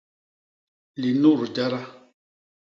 [1.03, 1.81] Linut jada.